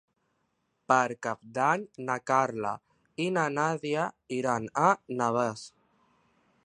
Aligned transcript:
Per 0.91 1.17
Cap 1.25 1.39
d'Any 1.57 1.83
na 2.07 2.15
Carla 2.31 2.71
i 3.27 3.29
na 3.37 3.45
Nàdia 3.59 4.09
iran 4.39 4.67
a 4.85 4.87
Navès. 5.21 5.69